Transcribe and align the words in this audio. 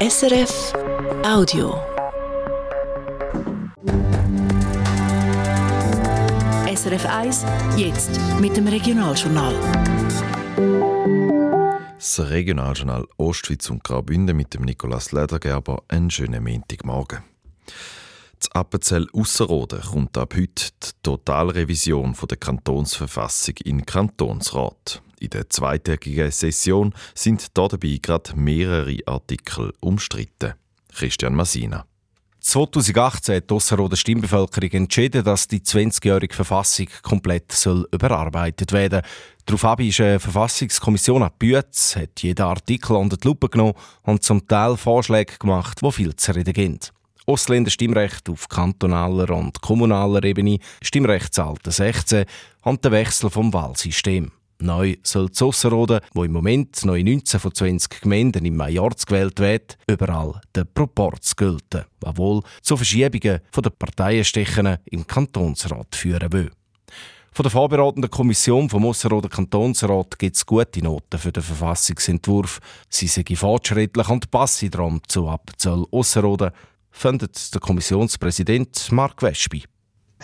SRF 0.00 0.72
Audio. 1.24 1.74
SRF 6.72 7.04
1, 7.04 7.44
jetzt 7.76 8.20
mit 8.38 8.56
dem 8.56 8.68
Regionaljournal. 8.68 9.56
Das 11.96 12.30
Regionaljournal 12.30 13.08
Ostschweiz 13.16 13.68
und 13.70 13.82
Graubünden 13.82 14.36
mit 14.36 14.54
dem 14.54 14.62
Nikolaus 14.62 15.10
Ledergerber 15.10 15.82
einen 15.88 16.12
schönen 16.12 16.44
Montagmorgen. 16.44 17.24
Das 18.38 18.52
Appenzell 18.52 19.08
Ausserrhoden 19.12 19.80
kommt 19.80 20.16
ab 20.16 20.32
heute 20.36 20.70
die 20.80 20.90
Totalrevision 21.02 22.14
der 22.30 22.36
Kantonsverfassung 22.36 23.56
in 23.64 23.84
Kantonsrat. 23.84 25.02
In 25.20 25.30
der 25.30 25.48
zweitägigen 25.50 26.30
Session 26.30 26.94
sind 27.14 27.46
dabei 27.56 27.98
gerade 28.00 28.36
mehrere 28.36 28.96
Artikel 29.06 29.72
umstritten. 29.80 30.54
Christian 30.94 31.34
Masina. 31.34 31.84
2018 32.40 33.36
hat 33.36 33.50
die 33.50 33.54
Ausserrhoder 33.54 33.96
Stimmbevölkerung 33.96 34.70
entschieden, 34.70 35.24
dass 35.24 35.48
die 35.48 35.60
20-jährige 35.60 36.34
Verfassung 36.34 36.86
komplett 37.02 37.52
soll 37.52 37.86
überarbeitet 37.92 38.72
werden 38.72 39.02
soll. 39.46 39.58
Daraufhin 39.58 39.88
ist 39.88 40.00
eine 40.00 40.20
Verfassungskommission 40.20 41.22
an 41.22 41.30
Bütz, 41.38 41.96
hat 41.96 42.20
jeden 42.20 42.46
Artikel 42.46 42.96
unter 42.96 43.16
die 43.16 43.26
Lupe 43.26 43.48
genommen 43.48 43.74
und 44.02 44.22
zum 44.22 44.46
Teil 44.46 44.76
Vorschläge 44.76 45.34
gemacht, 45.38 45.80
die 45.82 45.92
viel 45.92 46.14
zu 46.16 46.34
reden 46.34 46.52
gibt. 46.52 46.92
Ausländer 47.26 47.70
Stimmrecht 47.70 48.30
auf 48.30 48.48
kantonaler 48.48 49.28
und 49.36 49.60
kommunaler 49.60 50.24
Ebene, 50.24 50.58
Stimmrechtsalter 50.82 51.70
16 51.70 52.24
und 52.62 52.82
der 52.84 52.92
Wechsel 52.92 53.28
vom 53.28 53.52
Wahlsystem. 53.52 54.30
Neu 54.60 54.96
soll 55.02 55.30
Zusserrhoden, 55.30 56.00
wo 56.14 56.24
im 56.24 56.32
Moment 56.32 56.84
noch 56.84 56.96
in 56.96 57.06
19 57.06 57.38
von 57.38 57.54
20 57.54 58.00
Gemeinden 58.00 58.44
im 58.44 58.56
Majorz 58.56 59.06
gewählt 59.06 59.38
wird, 59.38 59.78
überall 59.86 60.40
der 60.54 60.64
Proporz 60.64 61.36
gelten, 61.36 61.84
was 62.00 62.16
wohl 62.16 62.42
zu 62.62 62.76
Verschiebungen 62.76 63.40
der 63.56 63.70
Parteienstechen 63.70 64.78
im 64.86 65.06
Kantonsrat 65.06 65.94
führen 65.94 66.32
will. 66.32 66.50
Von 67.30 67.44
der 67.44 67.52
vorbereitenden 67.52 68.10
Kommission 68.10 68.68
vom 68.68 68.84
Ausserrhoder 68.84 69.28
Kantonsrat 69.28 70.18
gibt 70.18 70.34
es 70.34 70.44
gute 70.44 70.82
Noten 70.82 71.18
für 71.18 71.30
den 71.30 71.44
Verfassungsentwurf. 71.44 72.58
Sie 72.88 73.06
sind 73.06 73.28
fortschrittlich 73.38 74.08
und 74.08 74.28
passen 74.32 74.70
darum 74.70 75.00
zu 75.06 75.28
Appenzell 75.28 75.84
Ausserrhoden, 75.92 76.50
findet 76.90 77.54
der 77.54 77.60
Kommissionspräsident 77.60 78.90
Mark 78.90 79.22
Wespi. 79.22 79.62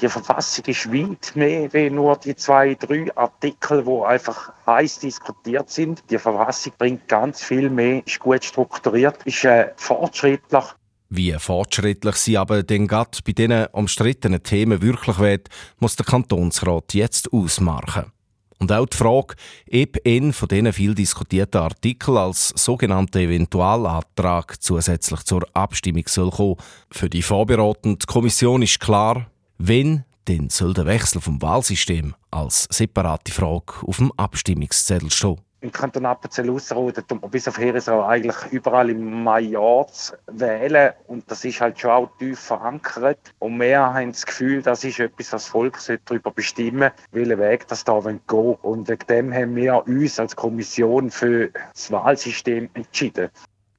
Die 0.01 0.09
Verfassung 0.09 0.65
ist 0.67 0.93
weit 0.93 1.33
mehr 1.37 1.73
wie 1.73 1.89
nur 1.89 2.17
die 2.17 2.35
zwei, 2.35 2.75
drei 2.75 3.17
Artikel, 3.17 3.87
wo 3.87 4.03
einfach 4.03 4.53
heiß 4.67 4.99
diskutiert 4.99 5.71
sind. 5.71 6.03
Die 6.11 6.19
Verfassung 6.19 6.73
bringt 6.77 7.07
ganz 7.07 7.43
viel 7.43 7.71
mehr, 7.71 8.05
ist 8.05 8.19
gut 8.19 8.45
strukturiert, 8.45 9.19
ist 9.25 9.45
äh, 9.45 9.73
fortschrittlich. 9.77 10.65
Wie 11.11 11.33
fortschrittlich 11.33 12.17
sie 12.17 12.37
aber 12.37 12.65
denn 12.65 12.89
gerade 12.89 13.19
bei 13.25 13.33
diesen 13.33 13.67
umstrittenen 13.67 14.43
Themen 14.43 14.83
wirklich 14.83 15.19
wird, 15.21 15.49
muss 15.79 15.95
der 15.95 16.07
Kantonsrat 16.07 16.93
jetzt 16.95 17.33
ausmachen. 17.33 18.11
Und 18.59 18.73
auch 18.73 18.87
die 18.87 18.97
Frage, 18.97 19.35
ob 19.73 19.97
ein 20.07 20.33
von 20.33 20.49
diesen 20.49 20.73
viel 20.73 20.95
diskutierten 20.95 21.61
Artikeln 21.61 22.17
als 22.17 22.49
sogenannter 22.57 23.21
Eventualantrag 23.21 24.61
zusätzlich 24.61 25.23
zur 25.25 25.47
Abstimmung 25.53 26.05
soll 26.09 26.31
kommen. 26.31 26.57
Für 26.91 27.09
die 27.09 27.23
vorbereitende 27.23 28.07
Kommission 28.07 28.63
ist 28.63 28.81
klar, 28.81 29.27
wenn, 29.59 30.05
dann 30.27 30.49
soll 30.51 30.75
der 30.75 30.87
Wechsel 30.87 31.21
vom 31.21 31.41
Wahlsystem 31.43 32.15
als 32.31 32.67
separate 32.71 33.33
Frage 33.33 33.87
auf 33.87 33.99
dem 33.99 34.13
Abstimmungszettel 34.17 35.11
stehen. 35.11 35.41
Im 35.65 35.73
Kanton 35.73 36.05
Appenzell 36.05 36.51
Ausserrhoden 36.51 37.07
tut 37.07 37.23
man 37.23 37.31
bis 37.31 37.49
auf 37.49 37.57
Heeresau 37.57 38.05
eigentlich 38.05 38.37
überall 38.51 38.91
im 38.91 39.25
Majorz 39.25 40.13
wählen 40.27 40.93
und 41.07 41.25
das 41.31 41.43
ist 41.47 41.59
halt 41.59 41.81
schon 41.81 41.91
auch 41.91 42.11
tief 42.19 42.39
verankert 42.39 43.33
und 43.39 43.59
wir 43.59 43.81
haben 43.81 44.13
das 44.13 44.27
Gefühl, 44.27 44.61
das 44.61 44.85
ist 44.85 45.01
etwas, 45.01 45.33
was 45.33 45.43
das 45.43 45.47
Volk 45.47 45.79
darüber 46.05 46.31
bestimmen 46.33 46.91
welchen 47.13 47.39
Weg 47.39 47.67
das 47.69 47.83
da 47.83 47.99
gehen 47.99 48.19
und 48.61 48.89
wegen 48.89 49.07
dem 49.09 49.33
haben 49.33 49.57
wir 49.57 49.87
uns 49.87 50.21
als 50.21 50.37
Kommission 50.37 51.11
für 51.11 51.49
das 51.73 51.91
Wahlsystem 51.91 52.69
entschieden. 52.75 53.31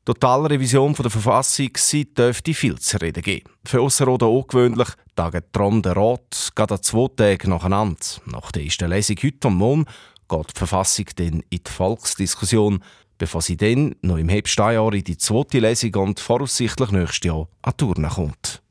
Totalrevision 0.06 0.94
der 0.94 1.10
Verfassung 1.10 1.72
sie 1.78 2.06
dürfte 2.06 2.54
viel 2.54 2.78
zu 2.78 2.98
reden 2.98 3.24
geben. 3.24 3.50
Für 3.66 3.82
Ausserrhoden 3.82 4.28
ungewöhnlich 4.28 4.90
taget 5.16 5.52
Tron 5.52 5.82
der 5.82 5.98
Rat 5.98 6.52
gerade 6.54 6.80
zwei 6.80 7.08
Tage 7.16 7.50
nacheinander. 7.50 7.98
Nach 8.28 8.52
der 8.52 8.64
ersten 8.64 8.88
Lesung 8.88 9.18
heute 9.24 9.48
am 9.48 9.56
Morgen 9.56 9.86
geht 10.30 10.50
die 10.54 10.60
Verfassung 10.60 11.06
dann 11.16 11.44
in 11.50 11.60
die 11.66 11.72
Volksdiskussion, 11.72 12.84
bevor 13.18 13.42
sie 13.42 13.58
dann 13.58 13.96
noch 14.04 14.18
im 14.18 14.30
Herbst 14.30 14.60
in 14.60 15.04
die 15.04 15.18
zweite 15.18 15.58
Lesung 15.58 15.96
und 15.96 16.20
voraussichtlich 16.20 16.92
nächstes 16.92 17.28
Jahr 17.28 17.48
an 17.64 17.76
Turnen 17.76 18.10
kommt. 18.12 18.62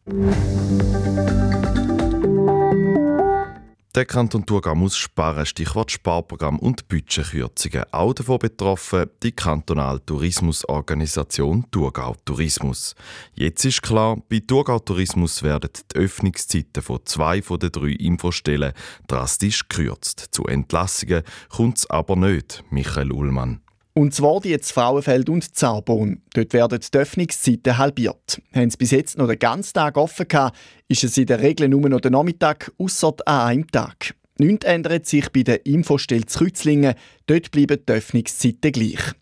Der 3.95 4.07
Kanton 4.07 4.45
Thurgau 4.45 4.75
muss 4.75 4.97
sparen, 4.97 5.47
Stichwort 5.47 5.93
Sparprogramm 5.93 6.59
und 6.59 6.89
Budgetkürzungen. 6.89 7.85
Auch 7.93 8.13
davon 8.13 8.41
betroffen 8.41 9.09
die 9.23 9.31
kantonale 9.31 10.05
Tourismusorganisation 10.05 11.65
Thurgau 11.71 12.17
Tourismus. 12.25 12.97
Jetzt 13.35 13.65
ist 13.65 13.83
klar, 13.83 14.21
bei 14.29 14.41
Thurgau 14.45 14.81
Tourismus 14.81 15.45
werden 15.45 15.71
die 15.93 15.97
Öffnungszeiten 15.97 16.83
von 16.83 17.07
zwei 17.07 17.41
von 17.41 17.61
den 17.61 17.71
drei 17.71 17.91
Infostellen 17.91 18.73
drastisch 19.07 19.69
gekürzt. 19.69 20.27
Zu 20.33 20.47
Entlassungen 20.47 21.23
kommt 21.49 21.79
es 21.79 21.89
aber 21.89 22.17
nicht, 22.17 22.65
Michael 22.71 23.13
Ullmann. 23.13 23.64
Und 23.97 24.13
zwar 24.13 24.41
die 24.41 24.49
jetzt 24.49 24.73
Frauenfeld 24.73 25.29
und 25.29 25.55
Zaubon. 25.55 26.21
Dort 26.35 26.53
werden 26.53 26.81
die 26.81 26.99
Öffnungszeiten 26.99 27.79
halbiert. 27.79 28.43
Haben 28.53 28.69
sie 28.69 28.77
bis 28.77 28.91
jetzt 28.91 29.17
noch 29.17 29.29
den 29.29 29.39
ganzen 29.39 29.75
Tag 29.75 29.97
offen 29.97 30.27
gehabt, 30.27 30.57
ist 30.89 31.05
es 31.05 31.17
in 31.17 31.27
der 31.27 31.41
Regel 31.41 31.69
nur 31.69 31.89
noch 31.89 32.01
der 32.01 32.11
Nachmittag, 32.11 32.73
ausser 32.77 33.15
an 33.25 33.49
einem 33.49 33.71
Tag. 33.71 34.17
Nichts 34.39 34.67
ändert 34.67 35.07
sich 35.07 35.31
bei 35.31 35.45
der 35.45 35.65
Infostelle 35.65 36.23
Kreuzlingen. 36.23 36.95
Dort 37.27 37.53
bleiben 37.53 37.79
die 37.89 37.93
Öffnungszeiten 37.93 38.73
gleich. 38.73 39.13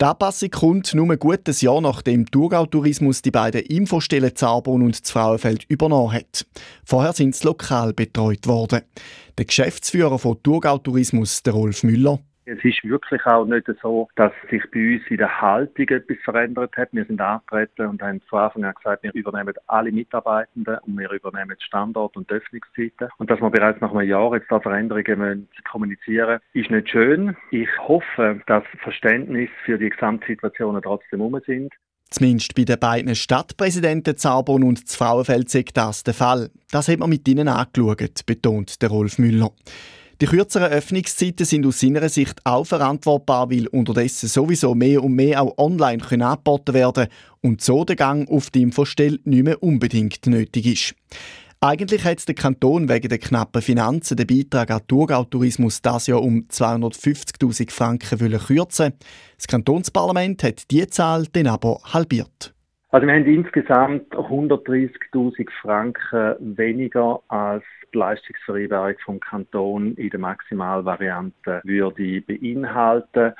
Die 0.00 0.04
Anpassung 0.04 0.50
kommt 0.50 0.94
nur 0.94 1.10
ein 1.10 1.18
gutes 1.18 1.60
Jahr 1.60 1.80
nachdem 1.80 2.28
Thurgau 2.28 2.66
Tourismus 2.66 3.22
die 3.22 3.30
beiden 3.30 3.62
Infostellen 3.62 4.34
Zaubon 4.34 4.82
und 4.82 5.00
Frauenfeld 5.04 5.64
übernommen 5.68 6.12
hat. 6.12 6.44
Vorher 6.84 7.12
sind 7.12 7.36
sie 7.36 7.46
lokal 7.46 7.92
betreut 7.92 8.48
worden. 8.48 8.82
Der 9.36 9.44
Geschäftsführer 9.44 10.18
von 10.18 10.42
Thurgau 10.42 10.78
Tourismus, 10.78 11.44
der 11.44 11.52
Rolf 11.52 11.84
Müller, 11.84 12.18
es 12.48 12.64
ist 12.64 12.82
wirklich 12.84 13.24
auch 13.26 13.44
nicht 13.44 13.66
so, 13.82 14.08
dass 14.16 14.32
sich 14.50 14.62
bei 14.72 14.94
uns 14.94 15.02
in 15.08 15.18
der 15.18 15.40
Haltung 15.40 15.88
etwas 15.88 16.16
verändert 16.24 16.76
hat. 16.76 16.88
Wir 16.92 17.04
sind 17.04 17.20
angetreten 17.20 17.86
und 17.86 18.02
haben 18.02 18.20
von 18.28 18.38
Anfang 18.40 18.64
an 18.64 18.74
gesagt, 18.74 19.02
wir 19.02 19.14
übernehmen 19.14 19.54
alle 19.66 19.92
Mitarbeitenden 19.92 20.78
und 20.78 20.98
wir 20.98 21.10
übernehmen 21.10 21.56
Standort 21.60 22.16
und 22.16 22.30
Öffnungszeiten. 22.30 23.08
Und 23.18 23.30
dass 23.30 23.40
wir 23.40 23.50
bereits 23.50 23.80
nach 23.80 23.92
einem 23.92 24.08
Jahr 24.08 24.34
jetzt 24.34 24.50
da 24.50 24.60
Veränderungen 24.60 25.48
kommunizieren 25.70 26.40
ist 26.54 26.70
nicht 26.70 26.88
schön. 26.88 27.36
Ich 27.50 27.68
hoffe, 27.86 28.40
dass 28.46 28.64
Verständnis 28.82 29.50
für 29.64 29.78
die 29.78 29.90
Gesamtsituationen 29.90 30.82
trotzdem 30.82 31.20
um 31.20 31.38
sind. 31.46 31.72
Zumindest 32.10 32.54
bei 32.54 32.64
den 32.64 32.78
beiden 32.78 33.14
Stadtpräsidenten 33.14 34.16
Zaubon 34.16 34.62
und 34.62 34.88
Frauenfeld 34.88 35.50
sei 35.50 35.64
das 35.74 36.04
der 36.04 36.14
Fall. 36.14 36.48
Das 36.70 36.88
hat 36.88 36.98
man 36.98 37.10
mit 37.10 37.28
ihnen 37.28 37.48
angeschaut, 37.48 38.24
betont 38.24 38.80
der 38.80 38.88
Rolf 38.88 39.18
Müller. 39.18 39.50
Die 40.20 40.26
kürzeren 40.26 40.72
Öffnungszeiten 40.72 41.46
sind 41.46 41.64
aus 41.64 41.78
seiner 41.78 42.08
Sicht 42.08 42.40
auch 42.44 42.64
verantwortbar, 42.64 43.52
weil 43.52 43.68
unterdessen 43.68 44.28
sowieso 44.28 44.74
mehr 44.74 45.04
und 45.04 45.12
mehr 45.12 45.40
auch 45.40 45.56
online 45.58 45.98
können 46.02 46.22
angeboten 46.22 46.74
werden 46.74 47.06
und 47.40 47.60
so 47.60 47.84
der 47.84 47.94
Gang 47.94 48.28
auf 48.28 48.50
die 48.50 48.62
Infostelle 48.62 49.20
nicht 49.22 49.44
mehr 49.44 49.62
unbedingt 49.62 50.26
nötig 50.26 50.66
ist. 50.66 50.94
Eigentlich 51.60 52.04
hat 52.04 52.26
der 52.26 52.34
Kanton 52.34 52.88
wegen 52.88 53.08
der 53.08 53.18
knappen 53.18 53.62
Finanzen 53.62 54.16
den 54.16 54.26
Beitrag 54.26 54.72
an 54.72 54.82
Thurgau-Tourismus 54.88 55.82
das 55.82 56.08
Jahr 56.08 56.22
um 56.22 56.46
250'000 56.50 57.70
Franken 57.70 58.38
kürzen 58.40 58.94
Das 59.36 59.46
Kantonsparlament 59.46 60.42
hat 60.42 60.68
diese 60.72 60.88
Zahl 60.88 61.26
dann 61.32 61.46
aber 61.46 61.80
halbiert. 61.84 62.54
Also 62.90 63.06
wir 63.06 63.14
haben 63.14 63.26
insgesamt 63.26 64.14
130'000 64.14 65.50
Franken 65.60 66.56
weniger 66.56 67.20
als 67.28 67.62
die 67.92 67.98
Leistungsvereinbarung 67.98 68.94
vom 69.04 69.20
Kanton 69.20 69.94
in 69.96 70.08
der 70.08 70.18
Maximalvariante 70.18 71.60
würde 71.64 72.22
beinhalten. 72.22 73.34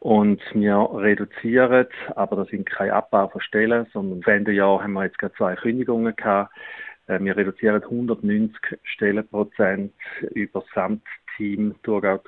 Und 0.00 0.40
wir 0.54 0.88
reduzieren, 0.94 1.86
aber 2.16 2.36
das 2.36 2.48
sind 2.48 2.66
keine 2.66 2.94
Abbau 2.94 3.28
von 3.28 3.40
Stellen, 3.42 3.86
sondern 3.92 4.46
im 4.46 4.52
Jahr 4.54 4.82
haben 4.82 4.94
wir 4.94 5.04
jetzt 5.04 5.18
gerade 5.18 5.34
zwei 5.34 5.54
Kündigungen 5.54 6.16
gehabt. 6.16 6.52
Äh, 7.06 7.20
wir 7.20 7.36
reduzieren 7.36 7.82
190 7.82 8.58
Stellenprozent 8.82 9.92
über 10.34 10.60
das 10.60 10.68
Gesamtteam 10.70 11.76
Thurgau. 11.84 12.18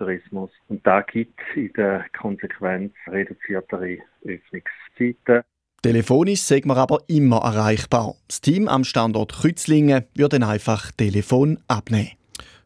Und 0.69 0.87
da 0.87 1.01
gibt 1.01 1.41
in 1.57 1.73
der 1.73 2.05
Konsequenz 2.17 2.93
reduziertere 3.09 3.99
Öffnungszeiten. 4.25 5.43
Telefonisch 5.83 6.43
sind 6.43 6.67
wir 6.67 6.77
aber 6.77 7.01
immer 7.09 7.39
erreichbar. 7.39 8.15
Das 8.29 8.41
Team 8.41 8.69
am 8.69 8.85
Standort 8.85 9.41
Kützlingen 9.41 10.05
würde 10.15 10.47
einfach 10.47 10.93
Telefon 10.93 11.59
abnehmen. 11.67 12.13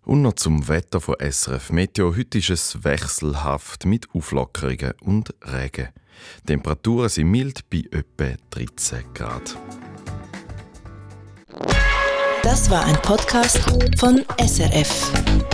Und 0.05 0.21
noch 0.21 0.35
zum 0.35 0.69
Wetter 0.69 1.01
von 1.01 1.17
SRF 1.19 1.73
Meteo. 1.73 2.15
Heute 2.15 2.39
ist 2.39 2.51
es 2.51 2.85
wechselhaft 2.85 3.87
mit 3.87 4.07
Auflockerungen 4.13 4.93
und 5.01 5.35
Regen. 5.43 5.89
Die 6.43 6.47
Temperaturen 6.47 7.09
sind 7.09 7.31
mild 7.31 7.71
bei 7.71 7.85
etwa 7.91 8.37
13 8.51 8.99
Grad. 9.15 9.57
Das 12.43 12.71
war 12.71 12.85
ein 12.85 12.97
Podcast 12.97 13.61
von 13.99 14.25
SRF. 14.39 15.45